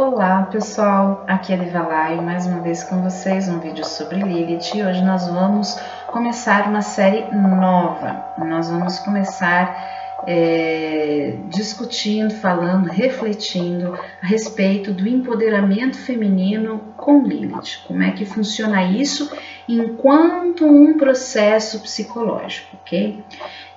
[0.00, 4.84] Olá pessoal, aqui é Livalai, mais uma vez com vocês um vídeo sobre Lilith e
[4.84, 5.76] hoje nós vamos
[6.06, 8.24] começar uma série nova.
[8.38, 17.82] Nós vamos começar é, discutindo, falando, refletindo a respeito do empoderamento feminino com Lilith.
[17.84, 19.28] Como é que funciona isso
[19.68, 23.22] enquanto um processo psicológico, ok?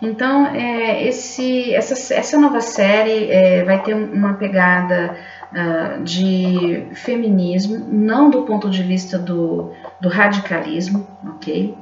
[0.01, 5.17] Então, é, esse, essa, essa nova série é, vai ter uma pegada
[5.51, 11.77] uh, de feminismo, não do ponto de vista do, do radicalismo, ok?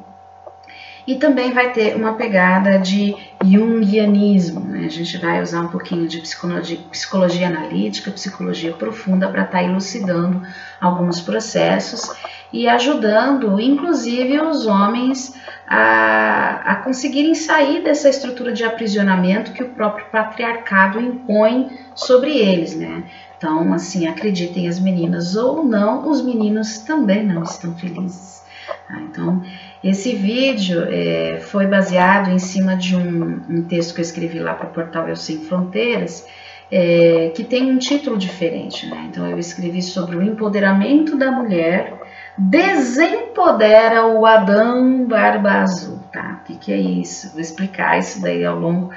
[1.08, 4.86] E também vai ter uma pegada de jungianismo, né?
[4.86, 9.64] A gente vai usar um pouquinho de psicologia, psicologia analítica, psicologia profunda para estar tá
[9.64, 10.44] elucidando
[10.80, 12.12] alguns processos
[12.52, 15.35] e ajudando, inclusive, os homens
[15.67, 22.75] a, a conseguirem sair dessa estrutura de aprisionamento que o próprio patriarcado impõe sobre eles,
[22.75, 23.03] né?
[23.38, 28.44] Então, assim, acreditem as meninas ou não, os meninos também não estão felizes.
[28.88, 29.00] Tá?
[29.00, 29.42] Então,
[29.83, 34.53] esse vídeo é, foi baseado em cima de um, um, texto que eu escrevi lá
[34.53, 36.27] para o portal Eu Sem Fronteiras,
[36.72, 38.88] é, que tem um título diferente.
[38.88, 39.08] Né?
[39.09, 41.94] Então, eu escrevi sobre o empoderamento da mulher
[42.40, 46.00] desempodera o Adão Barba Azul.
[46.12, 46.40] Tá?
[46.42, 47.32] O que, que é isso?
[47.32, 48.92] Vou explicar isso daí ao longo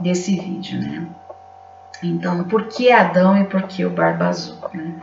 [0.00, 0.80] desse vídeo.
[0.80, 1.06] Né?
[2.02, 4.58] Então, por que Adão e por que o Barba Azul?
[4.74, 4.94] Né?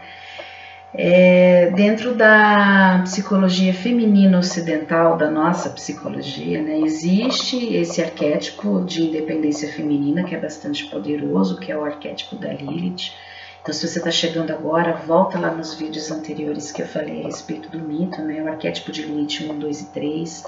[0.93, 9.71] É, dentro da psicologia feminina ocidental, da nossa psicologia, né, existe esse arquétipo de independência
[9.71, 13.13] feminina que é bastante poderoso, que é o arquétipo da Lilith.
[13.61, 17.25] Então, se você está chegando agora, volta lá nos vídeos anteriores que eu falei a
[17.25, 20.43] respeito do mito, né, o arquétipo de Lilith 1, 2 e 3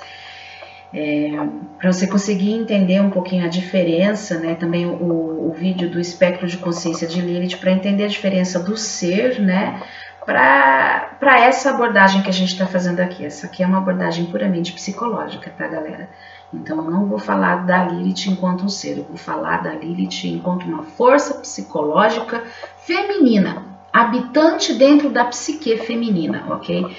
[0.94, 1.32] é,
[1.80, 6.48] para você conseguir entender um pouquinho a diferença, né, também o, o vídeo do espectro
[6.48, 9.82] de consciência de Lilith, para entender a diferença do ser, né,
[10.26, 13.26] para essa abordagem que a gente está fazendo aqui.
[13.26, 16.10] Essa aqui é uma abordagem puramente psicológica, tá, galera?
[16.54, 20.26] Então, eu não vou falar da Lilith enquanto um ser, eu vou falar da Lilith
[20.26, 22.44] enquanto uma força psicológica
[22.86, 26.96] feminina, habitante dentro da psique feminina, ok?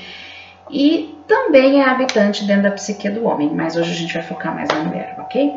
[0.70, 4.54] e também é habitante dentro da psique do homem, mas hoje a gente vai focar
[4.54, 5.52] mais na mulher, ok?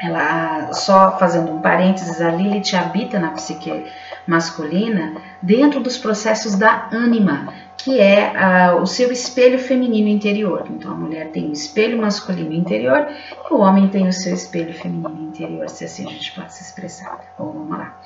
[0.00, 3.84] Ela, só fazendo um parênteses, a Lilith habita na psique
[4.26, 8.32] masculina dentro dos processos da ânima, que é
[8.74, 10.64] uh, o seu espelho feminino interior.
[10.70, 13.08] Então a mulher tem o espelho masculino interior
[13.50, 16.62] e o homem tem o seu espelho feminino interior, se assim a gente pode se
[16.62, 17.20] expressar.
[17.38, 17.98] Bom, vamos lá.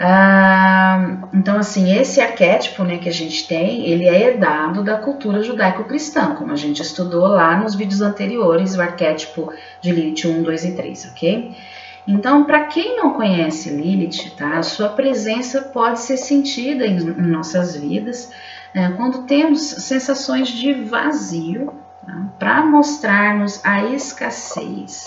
[0.00, 5.42] Ah, então, assim, esse arquétipo né, que a gente tem, ele é herdado da cultura
[5.42, 10.64] judaico-cristã, como a gente estudou lá nos vídeos anteriores, o arquétipo de Lilith 1, 2
[10.64, 11.56] e 3, ok?
[12.08, 17.76] Então, para quem não conhece Lilith, tá, a sua presença pode ser sentida em, nossas
[17.76, 18.32] vidas
[18.74, 21.74] né, quando temos sensações de vazio,
[22.06, 25.04] tá, para mostrar-nos a escassez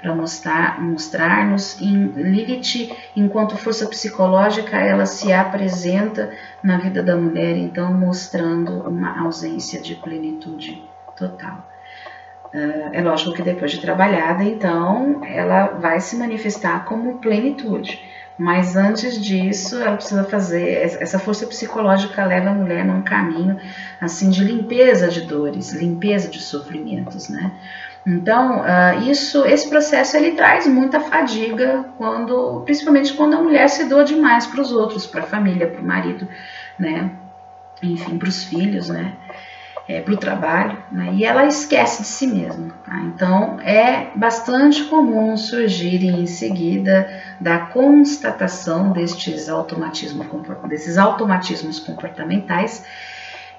[0.00, 6.30] para mostrar, mostrar-nos em Lilith, enquanto força psicológica, ela se apresenta
[6.62, 11.66] na vida da mulher, então mostrando uma ausência de plenitude total.
[12.54, 18.02] Uh, é lógico que depois de trabalhada, então, ela vai se manifestar como plenitude.
[18.38, 20.70] Mas antes disso, ela precisa fazer
[21.00, 23.58] essa força psicológica leva a mulher num caminho
[24.00, 27.50] assim de limpeza de dores, limpeza de sofrimentos, né?
[28.06, 33.84] Então, uh, isso, esse processo ele traz muita fadiga quando, principalmente quando a mulher se
[33.84, 36.28] doa demais para os outros, para a família, para o marido,
[36.78, 37.10] né?
[37.82, 39.14] Enfim, para os filhos, né?
[39.88, 41.12] É, para o trabalho, né?
[41.14, 42.74] e ela esquece de si mesma.
[42.84, 43.00] Tá?
[43.06, 47.08] Então, é bastante comum surgir em seguida
[47.40, 50.26] da constatação destes automatismos,
[50.68, 52.84] desses automatismos comportamentais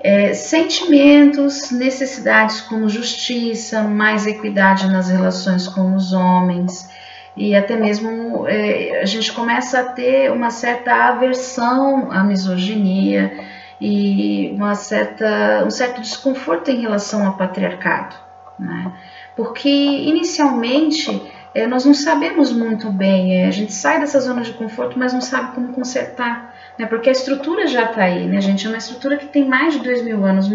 [0.01, 6.90] é, sentimentos, necessidades como justiça, mais equidade nas relações com os homens
[7.35, 13.31] e até mesmo é, a gente começa a ter uma certa aversão à misoginia
[13.79, 18.16] e uma certa, um certo desconforto em relação ao patriarcado,
[18.58, 18.91] né?
[19.35, 24.53] porque inicialmente é, nós não sabemos muito bem, é, a gente sai dessa zona de
[24.53, 26.85] conforto, mas não sabe como consertar né?
[26.85, 28.66] Porque a estrutura já está aí, né, gente?
[28.66, 30.49] É uma estrutura que tem mais de dois mil anos.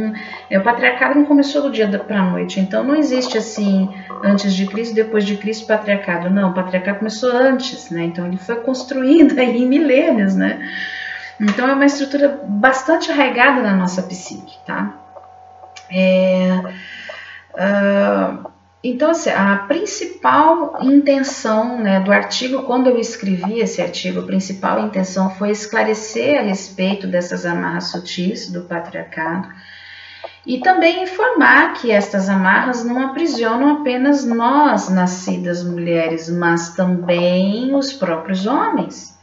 [0.49, 3.91] É, o patriarcado não começou do dia para a noite, então não existe assim
[4.23, 6.31] antes de Cristo, depois de Cristo, patriarcado.
[6.31, 8.05] Não, o patriarcado começou antes, né?
[8.05, 10.67] Então ele foi construído aí em milênios, né?
[11.41, 14.95] Então é uma estrutura bastante arraigada na nossa psique, tá?
[15.91, 16.61] É,
[17.55, 18.51] uh,
[18.83, 24.79] então, assim, a principal intenção né, do artigo, quando eu escrevi esse artigo, a principal
[24.81, 29.49] intenção foi esclarecer a respeito dessas amarras sutis do patriarcado
[30.47, 37.93] e também informar que estas amarras não aprisionam apenas nós, nascidas mulheres, mas também os
[37.95, 39.14] próprios homens,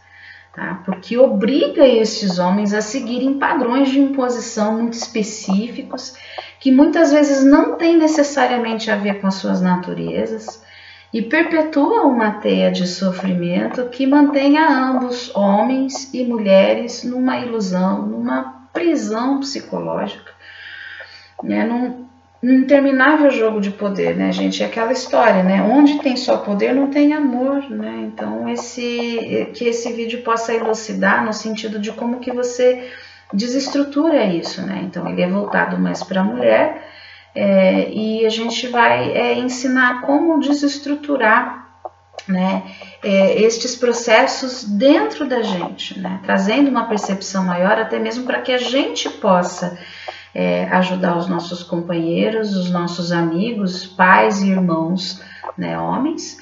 [0.54, 0.82] tá?
[0.86, 6.16] porque obriga estes homens a seguirem padrões de imposição muito específicos
[6.60, 10.62] que muitas vezes não têm necessariamente a ver com as suas naturezas
[11.14, 18.06] e perpetua uma teia de sofrimento que mantém a ambos, homens e mulheres, numa ilusão,
[18.06, 20.32] numa prisão psicológica,
[21.44, 22.08] né, num,
[22.42, 24.64] num interminável jogo de poder, né, gente?
[24.64, 25.62] É aquela história, né?
[25.62, 28.10] Onde tem só poder, não tem amor, né?
[28.12, 32.90] Então, esse, que esse vídeo possa elucidar no sentido de como que você
[33.34, 34.82] desestrutura isso, né?
[34.84, 36.88] Então ele é voltado mais para a mulher
[37.34, 41.62] é, e a gente vai é, ensinar como desestruturar
[42.28, 42.64] né,
[43.04, 48.52] é, estes processos dentro da gente, né, trazendo uma percepção maior, até mesmo para que
[48.52, 49.78] a gente possa
[50.34, 55.22] é, ajudar os nossos companheiros, os nossos amigos, pais e irmãos,
[55.58, 56.38] né, homens,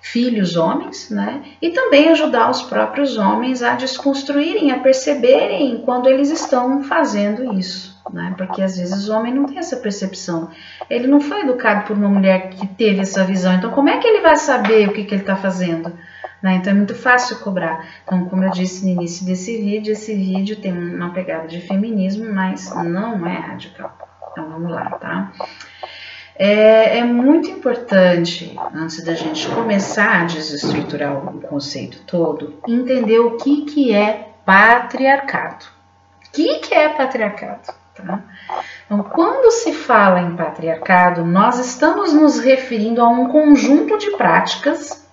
[0.00, 1.42] filhos homens, né?
[1.60, 8.00] E também ajudar os próprios homens a desconstruírem, a perceberem quando eles estão fazendo isso,
[8.12, 8.32] né?
[8.38, 10.48] Porque às vezes o homem não tem essa percepção.
[10.88, 13.54] Ele não foi educado por uma mulher que teve essa visão.
[13.54, 15.92] Então, como é que ele vai saber o que, que ele está fazendo?
[16.42, 16.56] Né?
[16.56, 17.86] Então, é muito fácil cobrar.
[18.04, 22.32] Então, como eu disse no início desse vídeo, esse vídeo tem uma pegada de feminismo,
[22.32, 23.96] mas não é radical.
[24.32, 25.32] Então, vamos lá, tá?
[26.38, 33.38] É, é, muito importante, antes da gente começar a desestruturar o conceito todo, entender o
[33.38, 35.64] que, que é patriarcado.
[36.26, 37.72] O que, que é patriarcado?
[37.94, 38.20] Tá?
[38.84, 45.05] Então, quando se fala em patriarcado, nós estamos nos referindo a um conjunto de práticas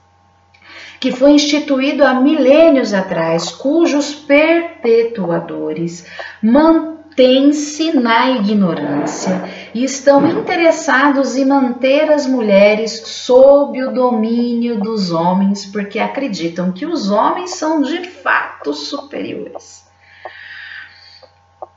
[1.03, 6.07] que foi instituído há milênios atrás, cujos perpetuadores
[6.41, 15.65] mantêm-se na ignorância e estão interessados em manter as mulheres sob o domínio dos homens,
[15.65, 19.85] porque acreditam que os homens são de fato superiores.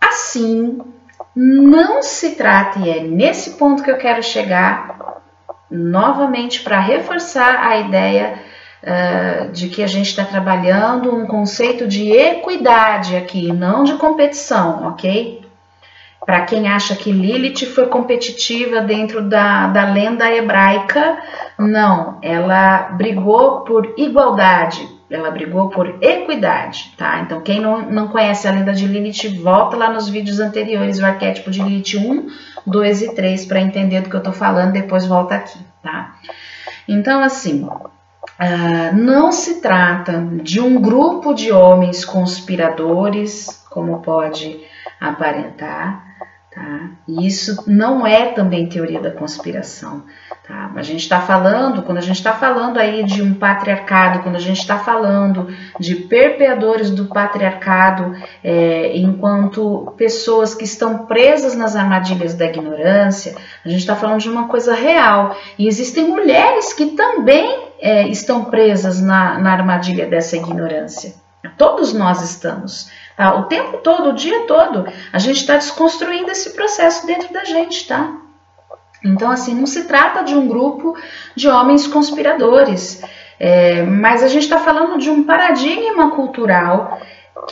[0.00, 0.78] Assim,
[1.34, 5.20] não se trata, e é nesse ponto que eu quero chegar
[5.68, 8.45] novamente para reforçar a ideia
[8.86, 14.86] uh, de que a gente está trabalhando um conceito de equidade aqui, não de competição,
[14.88, 15.44] ok?
[16.24, 21.18] Para quem acha que Lilith foi competitiva dentro da, da lenda hebraica,
[21.58, 27.20] não, ela brigou por igualdade, ela brigou por equidade, tá?
[27.20, 31.06] Então, quem não, não conhece a lenda de Lilith, volta lá nos vídeos anteriores, o
[31.06, 32.26] arquétipo de Lilith 1,
[32.66, 36.16] 2 e 3, para entender do que eu tô falando, depois volta aqui, tá?
[36.88, 37.68] Então, assim,
[38.40, 44.60] uh, não se trata de um grupo de homens conspiradores, como pode
[45.00, 46.06] aparentar,
[46.56, 46.88] Tá?
[47.06, 50.04] E isso não é também teoria da conspiração.
[50.48, 50.72] Tá?
[50.74, 54.40] A gente está falando, quando a gente está falando aí de um patriarcado, quando a
[54.40, 62.32] gente está falando de perpeadores do patriarcado, é, enquanto pessoas que estão presas nas armadilhas
[62.32, 65.36] da ignorância, a gente está falando de uma coisa real.
[65.58, 71.14] E existem mulheres que também é, estão presas na, na armadilha dessa ignorância.
[71.56, 72.90] Todos nós estamos.
[73.16, 73.36] Tá?
[73.36, 77.86] O tempo todo, o dia todo, a gente está desconstruindo esse processo dentro da gente,
[77.86, 78.16] tá?
[79.04, 80.96] Então, assim, não se trata de um grupo
[81.34, 83.02] de homens conspiradores,
[83.38, 86.98] é, mas a gente está falando de um paradigma cultural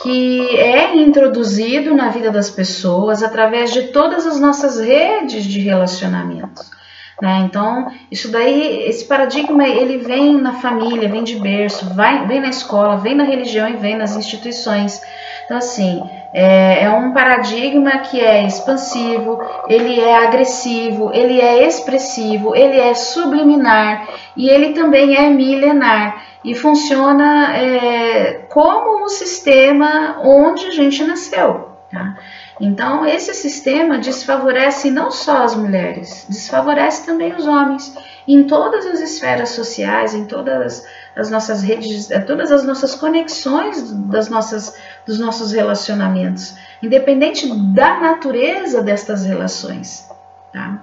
[0.01, 6.74] que é introduzido na vida das pessoas através de todas as nossas redes de relacionamentos.
[7.21, 7.43] Né?
[7.45, 12.49] Então, isso daí, esse paradigma, ele vem na família, vem de berço, vai, vem na
[12.49, 15.01] escola, vem na religião e vem nas instituições.
[15.45, 16.03] Então, assim,
[16.33, 22.93] é, é, um paradigma que é expansivo, ele é agressivo, ele é expressivo, ele é
[22.93, 31.03] subliminar e ele também é milenar e funciona é, como um sistema onde a gente
[31.05, 31.69] nasceu.
[31.89, 32.17] Tá?
[32.59, 37.93] Então, esse sistema desfavorece não só as mulheres, desfavorece também os homens
[38.25, 40.85] em todas as esferas sociais, em todas
[41.15, 47.99] as nossas redes, eh, todas as nossas conexões das nossas, dos nossos relacionamentos, independente da
[47.99, 50.09] natureza destas relações.
[50.53, 50.79] Tá?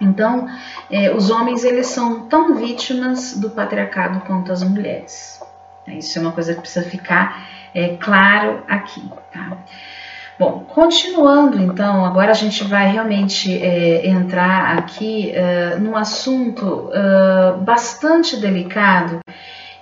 [0.00, 0.48] Então,
[0.90, 5.40] eh, os homens eles são tão vítimas do patriarcado quanto as mulheres.
[5.86, 9.06] Isso é uma coisa que precisa ficar eh, claro aqui.
[9.32, 9.58] Tá?
[10.38, 17.52] Bom, continuando então, agora a gente vai realmente é, entrar aqui é, num assunto é,
[17.58, 19.20] bastante delicado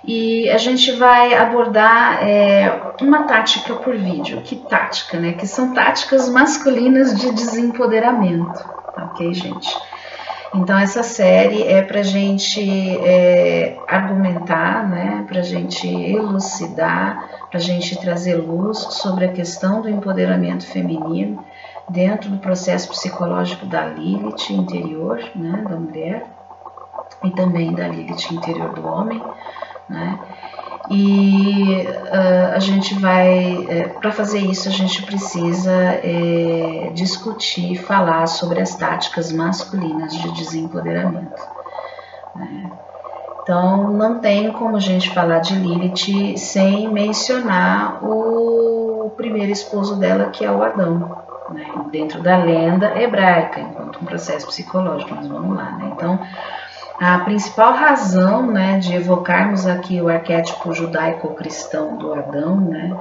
[0.05, 4.41] e a gente vai abordar é, uma tática por vídeo.
[4.41, 5.33] Que tática, né?
[5.33, 8.63] Que são táticas masculinas de desempoderamento,
[8.95, 9.75] ok, gente?
[10.53, 12.61] Então essa série é para gente
[12.99, 15.25] é, argumentar, né?
[15.27, 21.45] Para gente elucidar para a gente trazer luz sobre a questão do empoderamento feminino
[21.87, 26.25] dentro do processo psicológico da Lilith interior, né, da mulher,
[27.23, 29.21] e também da Lilith interior do homem,
[29.87, 30.19] né?
[30.91, 38.27] E uh, a gente vai, é, para fazer isso, a gente precisa é, discutir, falar
[38.27, 41.41] sobre as táticas masculinas de desempoderamento.
[42.35, 42.71] Né?
[43.41, 50.29] Então, não tem como a gente falar de Lilith sem mencionar o primeiro esposo dela,
[50.31, 51.65] que é o Adão, né?
[51.91, 55.15] dentro da lenda hebraica, enquanto um processo psicológico.
[55.15, 55.91] Mas vamos lá, né?
[55.93, 56.19] Então,
[56.99, 62.95] a principal razão né, de evocarmos aqui o arquétipo judaico-cristão do Adão, né?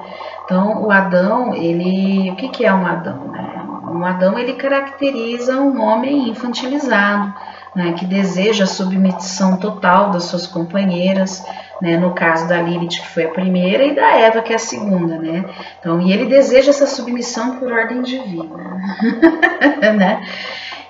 [0.45, 3.29] Então, o Adão, ele, o que, que é um Adão?
[3.29, 3.63] Né?
[3.91, 7.35] Um Adão, ele caracteriza um homem infantilizado,
[7.75, 11.45] né, que deseja a submissão total das suas companheiras,
[11.81, 14.59] né, no caso da Lilith, que foi a primeira, e da Eva, que é a
[14.59, 15.45] segunda, né?
[15.79, 18.79] Então, e ele deseja essa submissão por ordem divina,
[19.97, 20.23] né?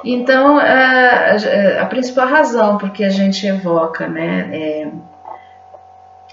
[0.05, 1.37] Então, a,
[1.81, 4.89] a, principal razão por que a gente evoca, né, é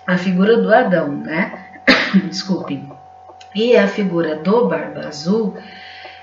[0.08, 1.66] a figura do Adão, né?
[2.28, 2.90] Desculpem.
[3.54, 5.56] E a figura do Barba Azul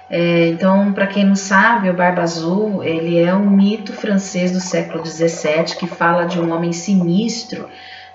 [0.09, 4.61] é, então, para quem não sabe, o Barba Azul ele é um mito francês do
[4.61, 7.69] século XVII que fala de um homem sinistro.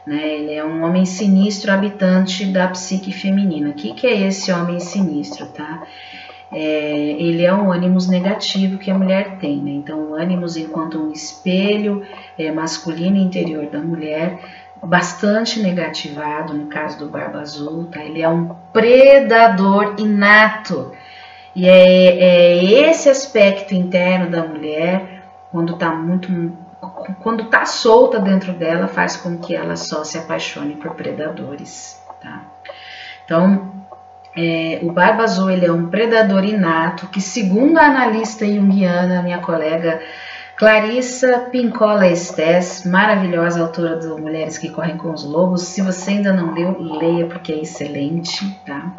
[0.05, 0.35] Né?
[0.35, 3.69] Ele é um homem sinistro habitante da psique feminina.
[3.69, 5.45] O que, que é esse homem sinistro?
[5.47, 5.83] Tá?
[6.51, 9.57] É, ele é um ânimos negativo que a mulher tem.
[9.57, 9.71] Né?
[9.71, 12.05] Então, o ânimos enquanto um espelho
[12.37, 14.39] é, masculino interior da mulher,
[14.83, 17.85] bastante negativado no caso do Barba Azul.
[17.85, 18.03] Tá?
[18.03, 20.91] Ele é um predador inato.
[21.55, 26.51] E é, é esse aspecto interno da mulher, quando está muito
[27.21, 32.01] quando está solta dentro dela, faz com que ela só se apaixone por predadores.
[32.19, 32.41] Tá?
[33.23, 33.70] Então,
[34.35, 39.39] é, o Barba Azul ele é um predador inato que, segundo a analista junguiana, minha
[39.39, 40.01] colega
[40.55, 46.31] Clarissa Pincola Estes, maravilhosa autora do Mulheres que Correm com os Lobos, se você ainda
[46.31, 48.47] não leu, leia porque é excelente.
[48.65, 48.93] Tá?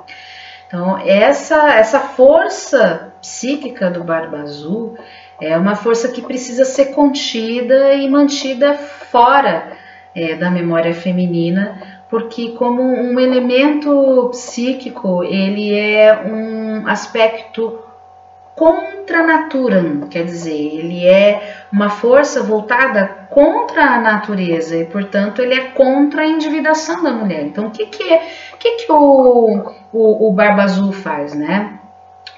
[0.66, 4.98] Então, essa, essa força psíquica do Barba Azul
[5.40, 9.72] é uma força que precisa ser contida e mantida fora
[10.14, 11.80] é, da memória feminina,
[12.12, 17.78] porque como um elemento psíquico, ele é um aspecto
[18.54, 25.54] contra natura, quer dizer, ele é uma força voltada contra a natureza e, portanto, ele
[25.54, 27.44] é contra a individuação da mulher.
[27.44, 28.28] Então, o que, que é
[28.58, 31.78] que, que o, o, o Barba Azul faz, né?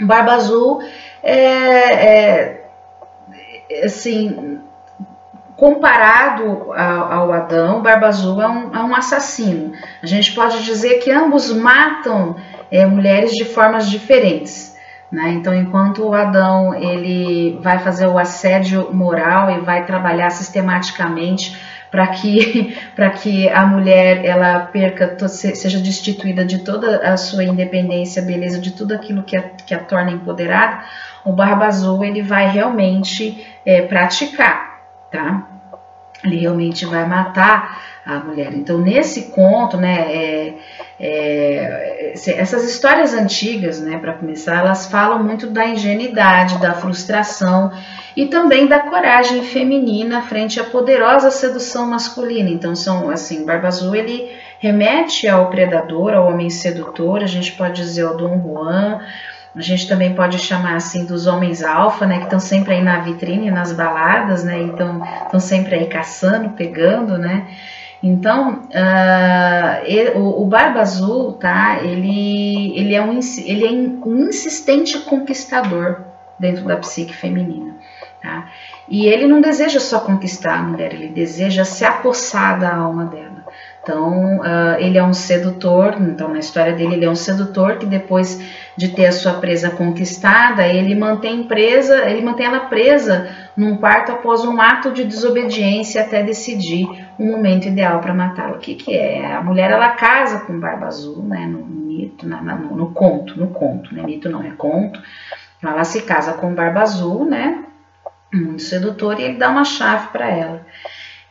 [0.00, 0.84] O Barba Azul
[1.20, 2.64] é, é
[3.82, 4.60] assim,
[5.56, 9.72] comparado ao, ao, Adão, Barba Azul é um, é um, assassino.
[10.02, 12.36] A gente pode dizer que ambos matam
[12.70, 14.76] é, mulheres de formas diferentes.
[15.10, 15.30] Né?
[15.30, 21.56] Então, enquanto o Adão ele vai fazer o assédio moral e vai trabalhar sistematicamente
[21.88, 22.76] para que,
[23.22, 28.92] que a mulher ela perca, seja destituída de toda a sua independência, beleza, de tudo
[28.92, 30.82] aquilo que a, que a torna empoderada,
[31.24, 34.73] o Barba Azul ele vai realmente é, praticar,
[35.14, 35.46] tá?
[36.24, 38.52] Ele realmente vai matar a mulher.
[38.52, 40.54] Então, nesse conto, né, é,
[40.98, 47.70] é, essas histórias antigas, né, para começar, elas falam muito da ingenuidade, da frustração
[48.16, 52.50] e também da coragem feminina frente à poderosa sedução masculina.
[52.50, 57.82] Então, são assim, Barba Azul ele remete ao predador, ao homem sedutor, a gente pode
[57.82, 59.00] dizer o Dom Juan,
[59.56, 63.00] a gente também pode chamar assim dos homens alfa, né, que estão sempre aí na
[63.00, 67.46] vitrine, nas baladas, né, então estão sempre aí caçando, pegando, né.
[68.02, 74.28] Então, uh, ele, o, o, Barba Azul, tá, ele, ele, é um, ele é um
[74.28, 76.02] insistente conquistador
[76.38, 77.74] dentro da psique feminina.
[78.20, 78.50] Tá?
[78.88, 83.44] E ele não deseja só conquistar a mulher, ele deseja se apossar da alma dela.
[83.82, 87.86] Então, uh, ele é um sedutor, então na história dele, ele é um sedutor que
[87.86, 88.40] depois
[88.76, 94.12] de ter a sua presa conquistada, ele mantém presa, ele mantém ela presa num quarto
[94.12, 96.86] após um ato de desobediência até decidir
[97.18, 98.56] um momento ideal para matá-la.
[98.56, 99.34] O que, que é?
[99.34, 103.48] A mulher ela casa com Barba Azul, né, no mito, na, no, no, conto, no
[103.48, 104.02] conto, né?
[104.02, 105.00] Mito não é conto.
[105.62, 107.64] Ela se casa com o Barba Azul, né?
[108.32, 110.63] Muito sedutor, e ele dá uma chave para ela.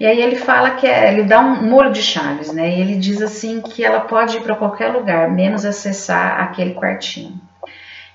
[0.03, 2.75] E aí ele fala que é, ele dá um molho de chaves, né?
[2.75, 7.39] E ele diz assim que ela pode ir para qualquer lugar, menos acessar aquele quartinho.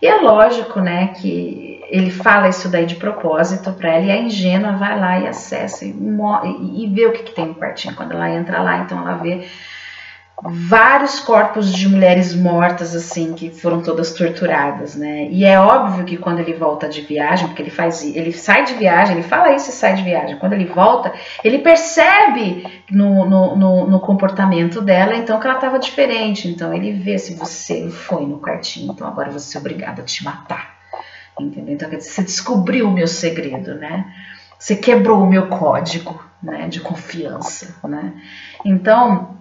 [0.03, 4.19] E é lógico, né, que ele fala isso daí de propósito para ela e a
[4.19, 7.97] ingênua vai lá e acessa e, e, vê o que, que tem no quartinho.
[7.97, 9.49] Quando ela entra lá, então ela vê
[10.43, 15.27] vários corpos de mulheres mortas, assim, que foram todas torturadas, né?
[15.31, 18.75] E é óbvio que quando ele volta de viagem, porque ele faz, ele sai de
[18.75, 20.39] viagem, ele fala isso e sai de viagem.
[20.39, 25.79] Quando ele volta, ele percebe no, no, no, no comportamento dela, então, que ela estava
[25.79, 26.49] diferente.
[26.49, 30.23] Então, ele vê se você foi no quartinho, então agora você é obrigado a te
[30.25, 30.79] matar.
[31.39, 31.75] Entendeu?
[31.75, 34.07] Então, você descobriu o meu segredo, né?
[34.59, 38.13] Você quebrou o meu código, né, de confiança, né?
[38.65, 39.38] Então,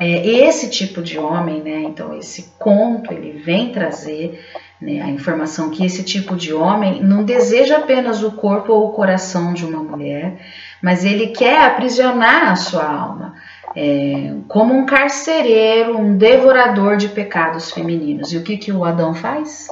[0.00, 4.44] é, esse tipo de homem, né, então esse conto ele vem trazer
[4.80, 8.92] né, a informação que esse tipo de homem não deseja apenas o corpo ou o
[8.92, 10.36] coração de uma mulher,
[10.82, 13.34] mas ele quer aprisionar a sua alma.
[13.76, 18.32] É, como um carcereiro, um devorador de pecados femininos.
[18.32, 19.66] E o que, que o Adão faz?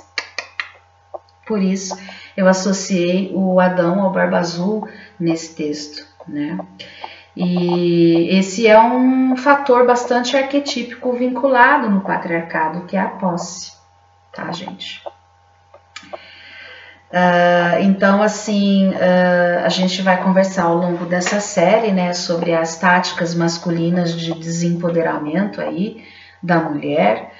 [1.46, 1.96] Por isso
[2.36, 4.88] eu associei o Adão ao Barba Azul
[5.18, 6.06] nesse texto.
[6.26, 6.58] Né?
[7.36, 13.72] E esse é um fator bastante arquetípico vinculado no patriarcado, que é a posse,
[14.34, 15.02] tá, gente?
[17.12, 22.78] Uh, então, assim, uh, a gente vai conversar ao longo dessa série, né, sobre as
[22.78, 26.02] táticas masculinas de desempoderamento aí
[26.42, 27.30] da mulher,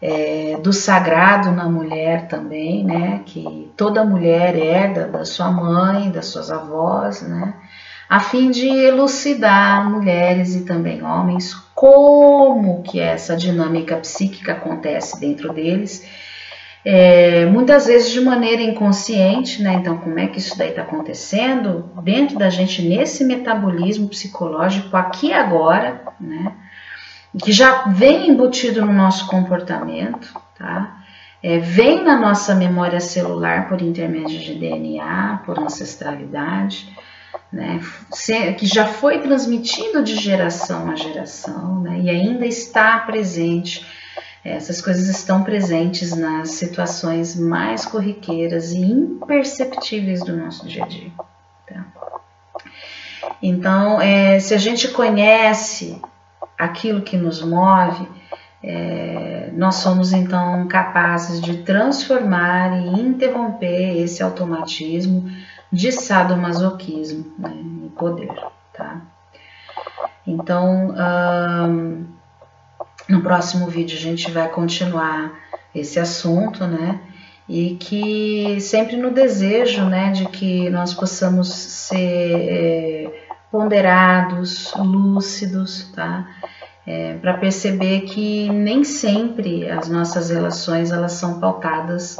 [0.00, 6.26] é, do sagrado na mulher também, né, que toda mulher herda da sua mãe, das
[6.26, 7.54] suas avós, né,
[8.14, 15.52] a fim de elucidar mulheres e também homens como que essa dinâmica psíquica acontece dentro
[15.52, 16.08] deles,
[16.84, 19.74] é, muitas vezes de maneira inconsciente, né?
[19.74, 25.32] Então, como é que isso daí está acontecendo dentro da gente nesse metabolismo psicológico aqui
[25.32, 26.52] agora, né?
[27.42, 30.98] Que já vem embutido no nosso comportamento, tá?
[31.42, 36.94] É, vem na nossa memória celular por intermédio de DNA, por ancestralidade
[37.52, 37.80] né,
[38.58, 43.86] que já foi transmitido de geração a geração né, e ainda está presente.
[44.44, 51.10] Essas coisas estão presentes nas situações mais corriqueiras e imperceptíveis do nosso dia a dia.
[51.66, 51.86] Tá?
[53.42, 56.00] Então, é, se a gente conhece
[56.58, 58.06] aquilo que nos move,
[58.62, 65.30] é, nós somos então capazes de transformar e interromper esse automatismo
[65.74, 67.52] de sadomasoquismo né,
[67.84, 68.32] e poder,
[68.72, 69.00] tá?
[70.24, 70.94] Então,
[71.68, 72.06] um,
[73.08, 75.34] no próximo vídeo a gente vai continuar
[75.74, 77.00] esse assunto, né?
[77.48, 86.26] E que sempre no desejo, né, de que nós possamos ser é, ponderados, lúcidos, tá?
[86.86, 92.18] É, para perceber que nem sempre as nossas relações elas são pautadas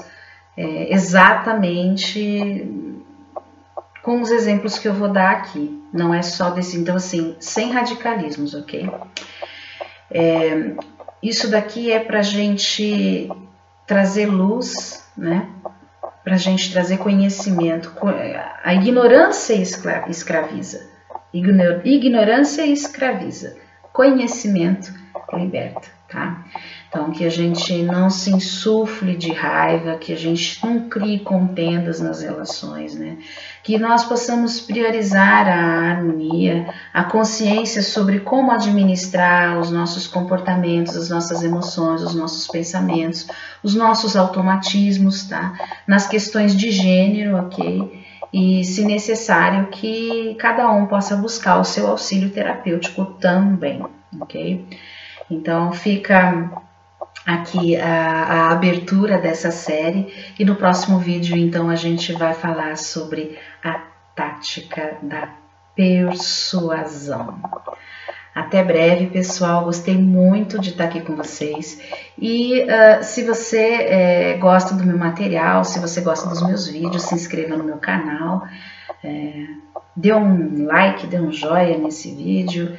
[0.57, 2.94] é, exatamente
[4.05, 5.83] com os exemplos que eu vou dar aqui.
[5.93, 8.89] Não é só desse, então assim, sem radicalismos, ok?
[10.11, 10.73] É,
[11.23, 13.29] isso daqui é para gente
[13.87, 15.49] trazer luz, né?
[16.23, 17.93] Para gente trazer conhecimento.
[18.63, 20.87] A ignorância escraviza.
[21.33, 23.57] Ignorância escraviza.
[23.93, 24.93] Conhecimento
[25.33, 26.45] liberta, tá?
[26.95, 31.99] Então, que a gente não se insufle de raiva, que a gente não crie contendas
[32.01, 33.19] nas relações, né?
[33.65, 41.11] Que nós possamos priorizar a harmonia, a consciência sobre como administrar os nossos comportamentos, as
[41.11, 43.27] nossas emoções, os nossos pensamentos,
[43.61, 45.53] os nossos automatismos, tá?
[45.89, 48.05] Nas questões de gênero, ok?
[48.33, 53.85] E, se necessário, que cada um possa buscar o seu auxílio terapêutico também,
[54.21, 54.65] ok?
[55.29, 56.63] Então, fica
[57.27, 62.77] aqui a, a, abertura dessa série e no próximo vídeo então a gente vai falar
[62.77, 63.81] sobre a
[64.15, 65.29] tática da
[65.75, 67.41] persuasão.
[68.35, 69.65] Até breve, pessoal.
[69.65, 71.81] Gostei muito de estar aqui com vocês.
[72.19, 77.03] E uh, se você é, gosta do meu material, se você gosta dos meus vídeos,
[77.03, 78.43] se inscreva no meu canal.
[79.05, 79.47] É,
[79.95, 82.77] dê um like, dê um joinha nesse vídeo.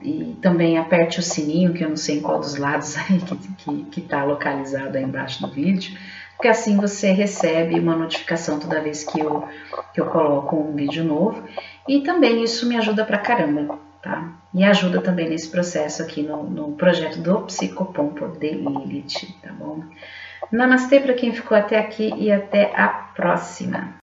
[0.00, 3.20] E também aperte o sininho, que eu não sei em qual dos lados aí
[3.90, 5.96] que está localizado aí embaixo do vídeo,
[6.36, 9.48] porque assim você recebe uma notificação toda vez que eu,
[9.92, 11.42] que eu coloco um vídeo novo.
[11.88, 14.32] E também isso me ajuda pra caramba, tá?
[14.52, 19.82] E ajuda também nesse processo aqui no, no projeto do Psicopompo de Lilith, tá bom?
[20.50, 24.03] Namastê para quem ficou até aqui e até a próxima!